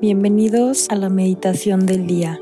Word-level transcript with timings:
Bienvenidos 0.00 0.86
a 0.90 0.94
la 0.94 1.08
meditación 1.08 1.84
del 1.84 2.06
día. 2.06 2.38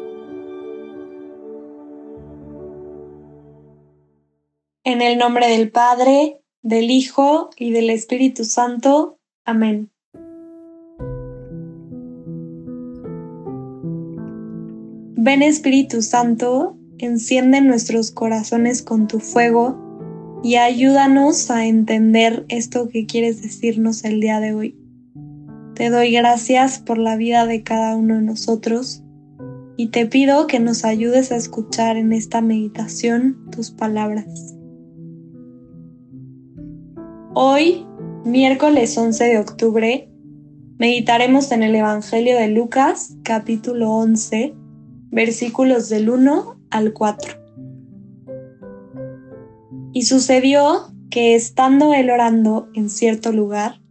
En 4.85 5.01
el 5.01 5.17
nombre 5.17 5.49
del 5.49 5.71
Padre, 5.71 6.43
del 6.61 6.91
Hijo 6.91 7.49
y 7.57 7.71
del 7.71 7.89
Espíritu 7.89 8.45
Santo. 8.45 9.19
Amén. 9.47 9.91
Ven 15.17 15.41
Espíritu 15.41 16.03
Santo, 16.03 16.77
enciende 16.99 17.63
nuestros 17.63 18.11
corazones 18.11 18.83
con 18.83 19.09
tu 19.09 19.19
fuego 19.19 19.79
y 20.45 20.57
ayúdanos 20.57 21.51
a 21.51 21.65
entender 21.65 22.45
esto 22.49 22.91
que 22.91 23.07
quieres 23.07 23.41
decirnos 23.41 24.05
el 24.05 24.21
día 24.21 24.41
de 24.41 24.53
hoy. 24.53 24.86
Te 25.77 25.91
doy 25.91 26.11
gracias 26.11 26.79
por 26.79 26.97
la 26.97 27.17
vida 27.17 27.45
de 27.45 27.63
cada 27.63 27.97
uno 27.97 28.15
de 28.15 28.23
nosotros 28.23 29.03
y 29.77 29.89
te 29.89 30.07
pido 30.07 30.47
que 30.47 30.59
nos 30.59 30.87
ayudes 30.87 31.31
a 31.33 31.37
escuchar 31.37 31.99
en 31.99 32.15
esta 32.15 32.41
meditación 32.41 33.51
tus 33.51 33.73
palabras. 33.73 34.57
Hoy, 37.35 37.87
miércoles 38.25 38.97
11 38.97 39.25
de 39.25 39.39
octubre, 39.39 40.11
meditaremos 40.79 41.53
en 41.53 41.63
el 41.63 41.75
Evangelio 41.75 42.39
de 42.39 42.49
Lucas, 42.49 43.15
capítulo 43.23 43.91
11, 43.91 44.55
versículos 45.11 45.91
del 45.91 46.09
1 46.09 46.59
al 46.71 46.95
4. 46.95 47.35
Y 49.93 50.05
sucedió 50.05 50.91
que 51.11 51.35
estando 51.35 51.93
él 51.93 52.09
orando 52.09 52.71
en 52.73 52.89
cierto 52.89 53.31
lugar, 53.31 53.83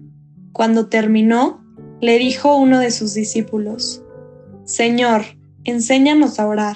cuando 0.52 0.88
terminó, 0.88 1.65
le 2.06 2.20
dijo 2.20 2.56
uno 2.56 2.78
de 2.78 2.92
sus 2.92 3.16
discípulos, 3.16 4.03
Señor, 4.64 5.23
enséñanos 5.64 6.39
a 6.39 6.45
orar, 6.45 6.75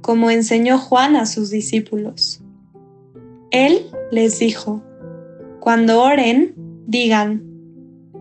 como 0.00 0.28
enseñó 0.28 0.76
Juan 0.76 1.14
a 1.14 1.26
sus 1.26 1.50
discípulos. 1.50 2.42
Él 3.52 3.86
les 4.10 4.40
dijo, 4.40 4.82
Cuando 5.60 6.02
oren, 6.02 6.52
digan, 6.88 7.44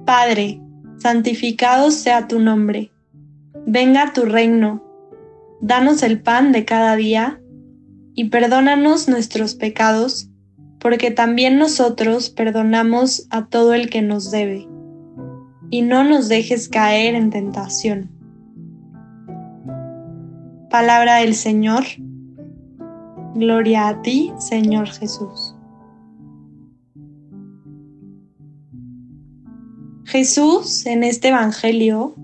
Padre, 0.06 0.62
santificado 1.00 1.90
sea 1.90 2.28
tu 2.28 2.40
nombre, 2.40 2.92
venga 3.66 4.14
tu 4.14 4.26
reino, 4.26 4.84
danos 5.62 6.04
el 6.04 6.22
pan 6.22 6.52
de 6.52 6.64
cada 6.64 6.96
día, 6.96 7.42
y 8.14 8.26
perdónanos 8.26 9.08
nuestros 9.08 9.56
pecados, 9.56 10.30
porque 10.80 11.10
también 11.10 11.58
nosotros 11.58 12.30
perdonamos 12.30 13.26
a 13.32 13.48
todo 13.48 13.74
el 13.74 13.90
que 13.90 14.04
nos 14.04 14.30
debe 14.30 14.68
y 15.70 15.82
no 15.82 16.04
nos 16.04 16.30
dejes 16.30 16.70
caer 16.70 17.16
en 17.16 17.30
tentación. 17.30 18.10
Palabra 20.70 21.18
del 21.18 21.36
Señor. 21.36 21.84
Gloria 23.36 23.90
a 23.90 24.02
ti, 24.02 24.32
Señor 24.38 24.88
Jesús. 24.88 25.56
Jesús 30.06 30.86
en 30.86 31.04
este 31.04 31.30
Evangelio 31.30 32.16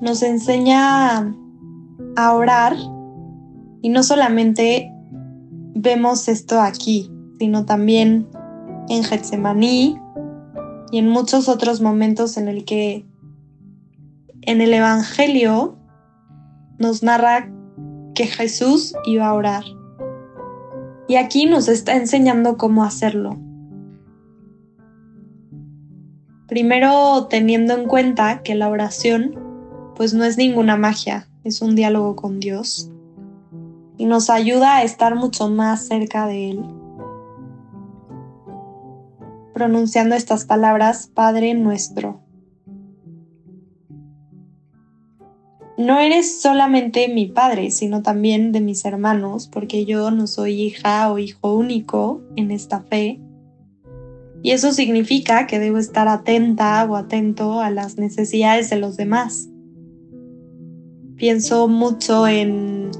nos 0.00 0.22
enseña 0.22 1.34
a 2.16 2.34
orar 2.34 2.76
y 3.82 3.88
no 3.88 4.02
solamente 4.02 4.92
vemos 5.74 6.28
esto 6.28 6.60
aquí, 6.60 7.10
sino 7.38 7.64
también 7.64 8.28
en 8.88 9.02
Getsemaní, 9.02 9.98
y 10.94 10.98
en 10.98 11.08
muchos 11.08 11.48
otros 11.48 11.80
momentos 11.80 12.36
en 12.36 12.46
el 12.46 12.64
que 12.64 13.04
en 14.42 14.60
el 14.60 14.72
Evangelio 14.72 15.76
nos 16.78 17.02
narra 17.02 17.50
que 18.14 18.26
Jesús 18.26 18.94
iba 19.04 19.26
a 19.26 19.34
orar. 19.34 19.64
Y 21.08 21.16
aquí 21.16 21.46
nos 21.46 21.66
está 21.66 21.96
enseñando 21.96 22.56
cómo 22.56 22.84
hacerlo. 22.84 23.36
Primero 26.46 27.26
teniendo 27.26 27.74
en 27.74 27.88
cuenta 27.88 28.44
que 28.44 28.54
la 28.54 28.68
oración 28.68 29.34
pues 29.96 30.14
no 30.14 30.24
es 30.24 30.36
ninguna 30.36 30.76
magia, 30.76 31.28
es 31.42 31.60
un 31.60 31.74
diálogo 31.74 32.14
con 32.14 32.38
Dios 32.38 32.88
y 33.98 34.06
nos 34.06 34.30
ayuda 34.30 34.76
a 34.76 34.84
estar 34.84 35.16
mucho 35.16 35.48
más 35.48 35.88
cerca 35.88 36.28
de 36.28 36.50
Él 36.50 36.83
pronunciando 39.54 40.16
estas 40.16 40.44
palabras, 40.44 41.08
Padre 41.14 41.54
nuestro. 41.54 42.20
No 45.76 45.98
eres 45.98 46.40
solamente 46.40 47.08
mi 47.08 47.26
padre, 47.26 47.70
sino 47.70 48.02
también 48.02 48.52
de 48.52 48.60
mis 48.60 48.84
hermanos, 48.84 49.48
porque 49.48 49.84
yo 49.84 50.10
no 50.10 50.26
soy 50.26 50.60
hija 50.60 51.10
o 51.10 51.18
hijo 51.18 51.54
único 51.54 52.22
en 52.36 52.52
esta 52.52 52.80
fe. 52.80 53.20
Y 54.42 54.52
eso 54.52 54.72
significa 54.72 55.46
que 55.46 55.58
debo 55.58 55.78
estar 55.78 56.06
atenta 56.06 56.84
o 56.88 56.94
atento 56.94 57.60
a 57.60 57.70
las 57.70 57.96
necesidades 57.96 58.70
de 58.70 58.76
los 58.76 58.96
demás. 58.96 59.48
Pienso 61.16 61.66
mucho 61.66 62.28
en 62.28 62.90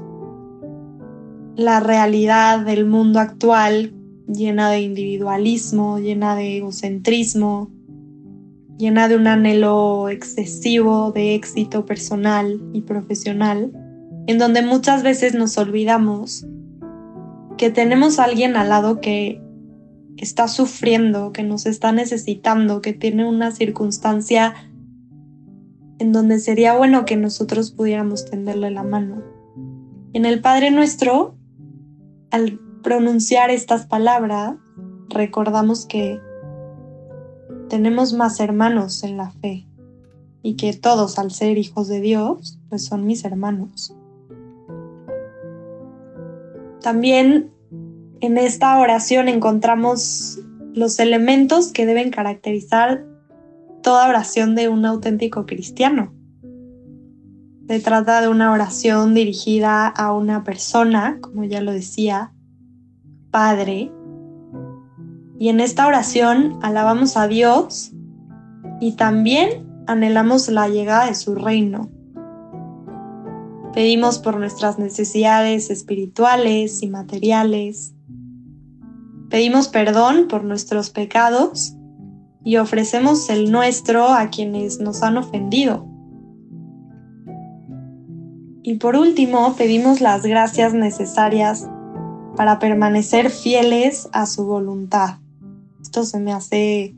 la 1.55 1.79
realidad 1.79 2.65
del 2.65 2.85
mundo 2.85 3.19
actual 3.19 3.94
llena 4.27 4.69
de 4.71 4.81
individualismo, 4.81 5.99
llena 5.99 6.35
de 6.35 6.57
egocentrismo, 6.57 7.69
llena 8.77 9.07
de 9.07 9.15
un 9.15 9.27
anhelo 9.27 10.09
excesivo 10.09 11.11
de 11.11 11.35
éxito 11.35 11.85
personal 11.85 12.61
y 12.73 12.81
profesional, 12.81 13.71
en 14.27 14.37
donde 14.37 14.61
muchas 14.61 15.03
veces 15.03 15.33
nos 15.33 15.57
olvidamos 15.57 16.45
que 17.57 17.69
tenemos 17.69 18.19
a 18.19 18.25
alguien 18.25 18.55
al 18.55 18.69
lado 18.69 18.99
que 18.99 19.41
está 20.17 20.47
sufriendo, 20.47 21.31
que 21.31 21.43
nos 21.43 21.65
está 21.65 21.91
necesitando, 21.91 22.81
que 22.81 22.93
tiene 22.93 23.27
una 23.27 23.51
circunstancia 23.51 24.53
en 25.99 26.11
donde 26.11 26.39
sería 26.39 26.75
bueno 26.75 27.05
que 27.05 27.15
nosotros 27.15 27.71
pudiéramos 27.71 28.25
tenderle 28.25 28.71
la 28.71 28.83
mano. 28.83 29.23
En 30.13 30.25
el 30.25 30.41
Padre 30.41 30.71
Nuestro, 30.71 31.37
al 32.31 32.59
pronunciar 32.85 33.49
estas 33.49 33.87
palabras, 33.87 34.57
recordamos 35.09 35.87
que 35.87 36.21
tenemos 37.67 38.13
más 38.13 38.39
hermanos 38.39 39.03
en 39.03 39.17
la 39.17 39.31
fe 39.31 39.65
y 40.43 40.55
que 40.55 40.71
todos 40.73 41.17
al 41.17 41.31
ser 41.31 41.57
hijos 41.57 41.87
de 41.87 41.99
Dios, 41.99 42.59
pues 42.69 42.85
son 42.85 43.07
mis 43.07 43.25
hermanos. 43.25 43.95
También 46.79 47.49
en 48.21 48.37
esta 48.37 48.77
oración 48.77 49.29
encontramos 49.29 50.37
los 50.75 50.99
elementos 50.99 51.71
que 51.71 51.87
deben 51.87 52.11
caracterizar 52.11 53.03
toda 53.81 54.07
oración 54.07 54.53
de 54.53 54.69
un 54.69 54.85
auténtico 54.85 55.47
cristiano. 55.47 56.13
Se 57.67 57.79
trata 57.79 58.21
de 58.21 58.27
una 58.27 58.51
oración 58.51 59.15
dirigida 59.15 59.87
a 59.87 60.13
una 60.13 60.43
persona, 60.43 61.17
como 61.19 61.45
ya 61.45 61.61
lo 61.61 61.71
decía, 61.71 62.34
Padre. 63.35 63.91
Y 65.37 65.49
en 65.49 65.59
esta 65.59 65.87
oración 65.87 66.57
alabamos 66.61 67.17
a 67.17 67.27
Dios 67.27 67.91
y 68.79 68.93
también 68.93 69.83
anhelamos 69.87 70.47
la 70.47 70.69
llegada 70.69 71.07
de 71.07 71.15
su 71.15 71.35
reino. 71.35 71.89
Pedimos 73.73 74.19
por 74.19 74.37
nuestras 74.37 74.79
necesidades 74.79 75.69
espirituales 75.69 76.81
y 76.81 76.87
materiales. 76.87 77.93
Pedimos 79.29 79.67
perdón 79.67 80.29
por 80.29 80.45
nuestros 80.45 80.89
pecados 80.89 81.75
y 82.45 82.55
ofrecemos 82.55 83.29
el 83.29 83.51
nuestro 83.51 84.07
a 84.07 84.29
quienes 84.29 84.79
nos 84.79 85.03
han 85.03 85.17
ofendido. 85.17 85.85
Y 88.63 88.75
por 88.75 88.95
último, 88.95 89.57
pedimos 89.57 89.99
las 89.99 90.25
gracias 90.25 90.73
necesarias 90.73 91.67
para 92.35 92.59
permanecer 92.59 93.29
fieles 93.29 94.09
a 94.11 94.25
su 94.25 94.45
voluntad. 94.45 95.19
Esto 95.81 96.03
se 96.03 96.19
me 96.19 96.33
hace 96.33 96.95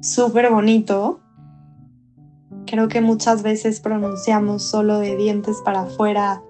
súper 0.00 0.50
bonito. 0.50 1.20
Creo 2.66 2.88
que 2.88 3.00
muchas 3.00 3.42
veces 3.42 3.80
pronunciamos 3.80 4.62
solo 4.62 4.98
de 4.98 5.16
dientes 5.16 5.58
para 5.64 5.82
afuera 5.82 6.42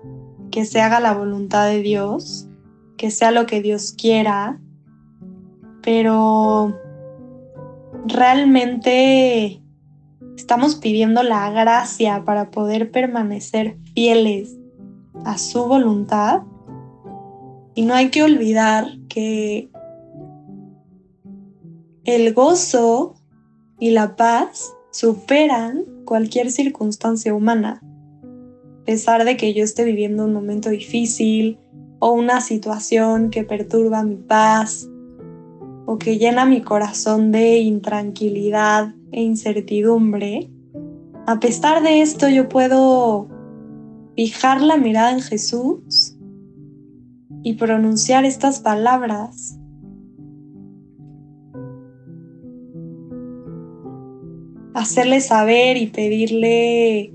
que 0.50 0.64
se 0.64 0.80
haga 0.80 1.00
la 1.00 1.14
voluntad 1.14 1.68
de 1.68 1.82
Dios, 1.82 2.48
que 2.96 3.10
sea 3.10 3.30
lo 3.30 3.46
que 3.46 3.60
Dios 3.60 3.92
quiera, 3.92 4.60
pero 5.82 6.74
realmente 8.06 9.62
estamos 10.36 10.76
pidiendo 10.76 11.22
la 11.22 11.50
gracia 11.50 12.24
para 12.24 12.50
poder 12.50 12.90
permanecer 12.90 13.76
fieles 13.94 14.56
a 15.24 15.38
su 15.38 15.66
voluntad 15.66 16.42
y 17.76 17.82
no 17.82 17.94
hay 17.94 18.08
que 18.08 18.22
olvidar 18.22 18.88
que 19.08 19.68
el 22.04 22.32
gozo 22.32 23.14
y 23.78 23.90
la 23.90 24.16
paz 24.16 24.72
superan 24.90 25.84
cualquier 26.06 26.50
circunstancia 26.50 27.34
humana. 27.34 27.82
A 28.80 28.84
pesar 28.86 29.26
de 29.26 29.36
que 29.36 29.52
yo 29.52 29.62
esté 29.62 29.84
viviendo 29.84 30.24
un 30.24 30.32
momento 30.32 30.70
difícil 30.70 31.58
o 31.98 32.12
una 32.12 32.40
situación 32.40 33.28
que 33.28 33.44
perturba 33.44 34.02
mi 34.04 34.16
paz 34.16 34.88
o 35.84 35.98
que 35.98 36.16
llena 36.16 36.46
mi 36.46 36.62
corazón 36.62 37.30
de 37.30 37.58
intranquilidad 37.58 38.94
e 39.12 39.20
incertidumbre, 39.20 40.48
a 41.26 41.38
pesar 41.40 41.82
de 41.82 42.00
esto 42.00 42.30
yo 42.30 42.48
puedo 42.48 43.28
fijar 44.16 44.62
la 44.62 44.78
mirada 44.78 45.12
en 45.12 45.20
Jesús 45.20 46.15
y 47.46 47.54
pronunciar 47.54 48.24
estas 48.24 48.58
palabras. 48.58 49.56
Hacerle 54.74 55.20
saber 55.20 55.76
y 55.76 55.86
pedirle 55.86 57.14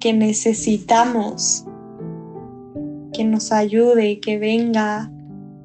que 0.00 0.12
necesitamos, 0.12 1.64
que 3.14 3.24
nos 3.24 3.52
ayude, 3.52 4.20
que 4.20 4.38
venga, 4.38 5.10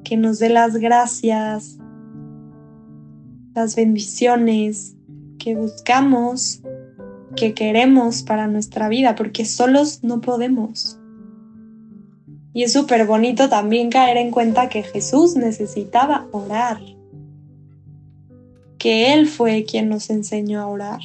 que 0.02 0.16
nos 0.16 0.38
dé 0.38 0.48
las 0.48 0.78
gracias, 0.78 1.76
las 3.54 3.76
bendiciones 3.76 4.96
que 5.38 5.56
buscamos 5.56 6.62
que 7.36 7.52
queremos 7.52 8.22
para 8.22 8.46
nuestra 8.46 8.88
vida, 8.88 9.14
porque 9.14 9.44
solos 9.44 10.02
no 10.02 10.22
podemos. 10.22 10.98
Y 12.58 12.64
es 12.64 12.72
súper 12.72 13.06
bonito 13.06 13.48
también 13.48 13.88
caer 13.88 14.16
en 14.16 14.32
cuenta 14.32 14.68
que 14.68 14.82
Jesús 14.82 15.36
necesitaba 15.36 16.26
orar, 16.32 16.80
que 18.78 19.14
Él 19.14 19.28
fue 19.28 19.62
quien 19.62 19.88
nos 19.88 20.10
enseñó 20.10 20.60
a 20.60 20.66
orar. 20.66 20.98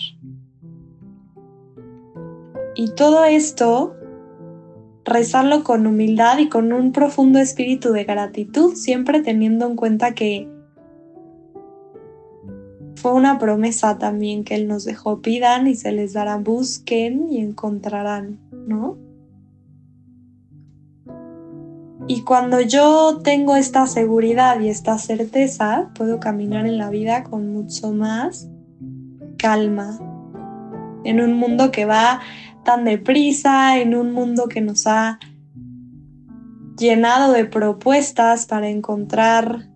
Y 2.73 2.95
todo 2.95 3.23
esto, 3.25 3.95
rezarlo 5.05 5.63
con 5.63 5.85
humildad 5.85 6.39
y 6.39 6.49
con 6.49 6.73
un 6.73 6.91
profundo 6.91 7.37
espíritu 7.37 7.91
de 7.91 8.05
gratitud, 8.05 8.73
siempre 8.73 9.21
teniendo 9.21 9.67
en 9.67 9.75
cuenta 9.75 10.15
que 10.15 10.49
fue 12.95 13.13
una 13.13 13.37
promesa 13.37 13.99
también 13.99 14.43
que 14.43 14.55
Él 14.55 14.67
nos 14.67 14.85
dejó, 14.85 15.21
pidan 15.21 15.67
y 15.67 15.75
se 15.75 15.91
les 15.91 16.13
dará, 16.13 16.37
busquen 16.37 17.31
y 17.31 17.41
encontrarán, 17.41 18.39
¿no? 18.65 19.02
Y 22.07 22.23
cuando 22.23 22.59
yo 22.59 23.19
tengo 23.23 23.55
esta 23.55 23.87
seguridad 23.87 24.59
y 24.59 24.67
esta 24.67 24.97
certeza, 24.97 25.89
puedo 25.95 26.19
caminar 26.19 26.65
en 26.65 26.77
la 26.77 26.89
vida 26.89 27.23
con 27.23 27.53
mucho 27.53 27.93
más 27.93 28.49
calma. 29.37 29.97
En 31.05 31.21
un 31.21 31.33
mundo 31.33 31.71
que 31.71 31.85
va 31.85 32.19
tan 32.65 32.83
deprisa, 32.83 33.77
en 33.79 33.95
un 33.95 34.11
mundo 34.11 34.47
que 34.49 34.59
nos 34.59 34.85
ha 34.85 35.19
llenado 36.77 37.31
de 37.31 37.45
propuestas 37.45 38.47
para 38.47 38.67
encontrar 38.67 39.69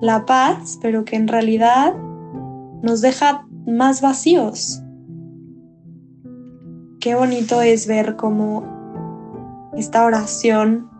la 0.00 0.26
paz, 0.26 0.78
pero 0.82 1.04
que 1.06 1.16
en 1.16 1.28
realidad 1.28 1.94
nos 2.82 3.00
deja 3.00 3.46
más 3.66 4.02
vacíos. 4.02 4.82
Qué 7.00 7.14
bonito 7.14 7.62
es 7.62 7.86
ver 7.86 8.16
cómo 8.16 9.70
esta 9.74 10.04
oración 10.04 10.90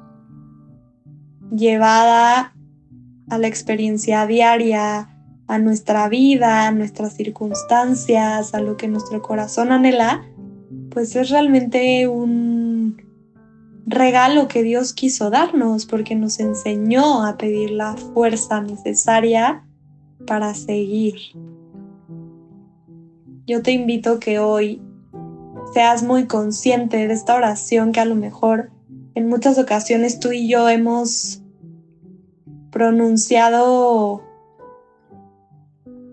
llevada 1.51 2.55
a 3.29 3.39
la 3.39 3.47
experiencia 3.47 4.27
diaria, 4.27 5.09
a 5.49 5.59
nuestra 5.59 6.09
vida, 6.09 6.67
a 6.67 6.73
nuestras 6.73 7.15
circunstancias, 7.15 8.55
a 8.55 8.61
lo 8.61 8.77
que 8.77 8.89
nuestro 8.89 9.23
corazón 9.23 9.73
anhela, 9.73 10.25
pues 10.91 11.15
es 11.17 11.31
realmente 11.31 12.09
un 12.09 13.03
regalo 13.87 14.49
que 14.49 14.63
Dios 14.63 14.93
quiso 14.93 15.31
darnos 15.31 15.87
porque 15.87 16.17
nos 16.17 16.41
enseñó 16.41 17.25
a 17.25 17.37
pedir 17.37 17.71
la 17.71 17.97
fuerza 17.97 18.61
necesaria 18.61 19.65
para 20.27 20.55
seguir. 20.55 21.15
Yo 23.47 23.63
te 23.63 23.71
invito 23.71 24.19
que 24.19 24.41
hoy 24.41 24.83
seas 25.73 26.03
muy 26.03 26.27
consciente 26.27 27.07
de 27.07 27.15
esta 27.15 27.37
oración 27.37 27.93
que 27.93 28.01
a 28.01 28.05
lo 28.05 28.17
mejor 28.17 28.71
en 29.17 29.29
muchas 29.29 29.59
ocasiones 29.59 30.21
tú 30.21 30.31
y 30.31 30.47
yo 30.47 30.69
hemos 30.69 31.43
pronunciado 32.71 34.23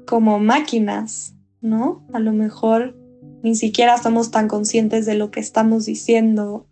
como 0.08 0.40
máquinas, 0.40 1.36
¿no? 1.60 2.02
A 2.14 2.20
lo 2.20 2.32
mejor 2.32 2.96
ni 3.44 3.56
siquiera 3.56 3.98
somos 3.98 4.32
tan 4.32 4.48
conscientes 4.48 5.06
de 5.06 5.16
lo 5.16 5.32
que 5.32 5.42
estamos 5.42 5.86
diciendo. 5.86 6.66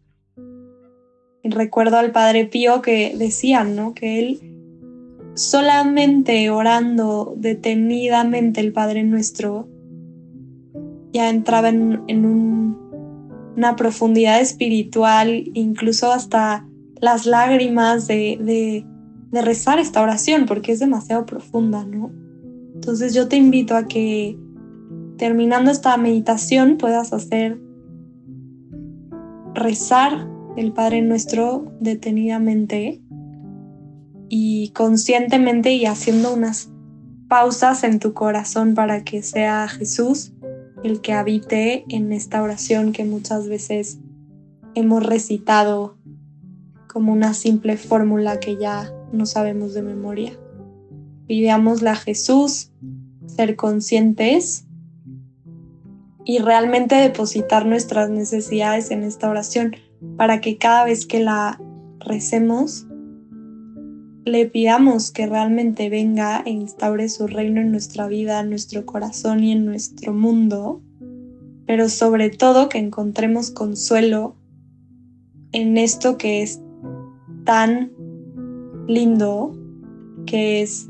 Recuerdo 1.44 1.98
al 1.98 2.14
Padre 2.14 2.46
Pío 2.46 2.82
que 2.82 3.14
decía, 3.18 3.66
¿no? 3.66 3.94
Que 3.94 4.20
él 4.20 4.40
solamente 5.34 6.50
orando 6.50 7.34
detenidamente 7.36 8.62
el 8.62 8.72
Padre 8.72 9.04
Nuestro 9.04 9.68
ya 11.12 11.30
entraba 11.30 11.68
en, 11.68 12.78
una 13.56 13.76
profundidad 13.76 14.40
espiritual, 14.42 15.50
incluso 15.54 16.12
hasta 16.12 16.66
las 17.00 17.26
lágrimas 17.26 18.08
de, 18.08 18.86
de 19.32 19.42
rezar 19.42 19.80
esta 19.80 20.02
oración, 20.02 20.46
porque 20.46 20.72
es 20.72 20.80
demasiado 20.80 21.26
profunda, 21.26 21.86
¿no? 21.86 22.12
Entonces 22.76 23.14
yo 23.14 23.28
te 23.28 23.38
invito 23.38 23.76
a 23.76 23.88
que 23.88 24.38
terminando 25.18 25.72
esta 25.72 25.96
meditación 25.98 26.78
puedas 26.78 27.14
hacer 27.14 27.60
rezar 29.54 30.28
el 30.58 30.74
Padre 30.74 31.02
Nuestro 31.02 31.72
detenidamente 31.80 33.02
y 34.30 34.70
conscientemente 34.70 35.74
y 35.74 35.86
haciendo 35.86 36.34
unas 36.34 36.72
pausas 37.28 37.84
en 37.84 38.00
tu 38.00 38.14
corazón 38.14 38.74
para 38.74 39.04
que 39.04 39.22
sea 39.22 39.68
Jesús 39.68 40.34
el 40.84 41.02
que 41.02 41.14
habite 41.14 41.86
en 41.90 42.12
esta 42.12 42.42
oración 42.42 42.92
que 42.92 43.06
muchas 43.06 43.48
veces 43.48 44.00
hemos 44.76 45.06
recitado 45.06 45.98
como 46.88 47.14
una 47.14 47.34
simple 47.34 47.78
fórmula 47.78 48.40
que 48.40 48.58
ya 48.58 48.94
no 49.12 49.26
sabemos 49.26 49.74
de 49.74 49.82
memoria. 49.82 50.34
Pidámosle 51.28 51.90
a 51.90 51.96
Jesús 51.96 52.72
ser 53.28 53.56
conscientes 53.56 54.66
y 56.26 56.40
realmente 56.40 56.96
depositar 56.96 57.66
nuestras 57.66 58.10
necesidades 58.10 58.92
en 58.92 59.04
esta 59.04 59.30
oración 59.30 59.76
para 60.18 60.42
que 60.42 60.58
cada 60.58 60.86
vez 60.86 61.06
que 61.06 61.20
la 61.20 61.60
recemos 62.00 62.88
le 64.26 64.46
pidamos 64.46 65.12
que 65.12 65.26
realmente 65.26 65.90
venga 65.90 66.44
e 66.46 66.52
instaure 66.52 67.10
su 67.10 67.28
reino 67.28 67.62
en 67.62 67.72
nuestra 67.72 68.08
vida, 68.08 68.40
en 68.40 68.50
nuestro 68.50 68.86
corazón 68.86 69.44
y 69.44 69.52
en 69.52 69.66
nuestro 69.66 70.14
mundo, 70.14 70.82
pero 71.66 71.90
sobre 71.90 72.30
todo 72.30 72.70
que 72.70 72.78
encontremos 72.78 73.52
consuelo 73.52 74.36
en 75.52 75.78
esto 75.78 76.18
que 76.18 76.44
es 76.44 76.62
tan 77.46 77.92
lindo, 78.88 79.58
que 80.26 80.62
es 80.62 80.88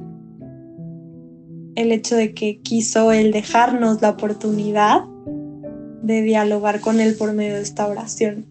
el 1.75 1.91
hecho 1.91 2.15
de 2.15 2.33
que 2.33 2.59
quiso 2.59 3.11
el 3.11 3.31
dejarnos 3.31 4.01
la 4.01 4.09
oportunidad 4.09 5.05
de 6.03 6.21
dialogar 6.21 6.81
con 6.81 6.99
Él 6.99 7.15
por 7.15 7.33
medio 7.33 7.55
de 7.55 7.61
esta 7.61 7.87
oración. 7.87 8.50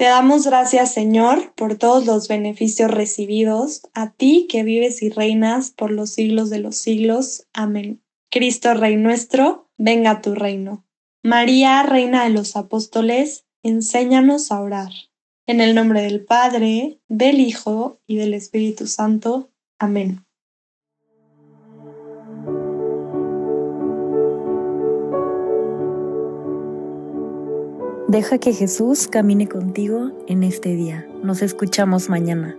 Te 0.00 0.06
damos 0.06 0.46
gracias, 0.46 0.94
Señor, 0.94 1.52
por 1.54 1.76
todos 1.76 2.06
los 2.06 2.26
beneficios 2.26 2.90
recibidos, 2.90 3.82
a 3.92 4.10
ti 4.10 4.46
que 4.48 4.62
vives 4.62 5.02
y 5.02 5.10
reinas 5.10 5.72
por 5.72 5.90
los 5.90 6.08
siglos 6.08 6.48
de 6.48 6.58
los 6.58 6.76
siglos. 6.76 7.46
Amén. 7.52 8.02
Cristo, 8.30 8.72
Rey 8.72 8.96
nuestro, 8.96 9.68
venga 9.76 10.12
a 10.12 10.22
tu 10.22 10.34
reino. 10.34 10.86
María, 11.22 11.82
Reina 11.82 12.24
de 12.24 12.30
los 12.30 12.56
Apóstoles, 12.56 13.44
enséñanos 13.62 14.50
a 14.50 14.62
orar. 14.62 14.90
En 15.46 15.60
el 15.60 15.74
nombre 15.74 16.00
del 16.00 16.24
Padre, 16.24 16.98
del 17.08 17.38
Hijo 17.38 18.00
y 18.06 18.16
del 18.16 18.32
Espíritu 18.32 18.86
Santo. 18.86 19.50
Amén. 19.78 20.24
Deja 28.10 28.38
que 28.38 28.52
Jesús 28.52 29.06
camine 29.06 29.48
contigo 29.48 30.10
en 30.26 30.42
este 30.42 30.70
día. 30.70 31.06
Nos 31.22 31.42
escuchamos 31.42 32.08
mañana. 32.08 32.56